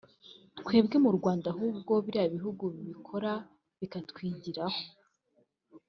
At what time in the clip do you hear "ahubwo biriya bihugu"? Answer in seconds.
1.53-2.63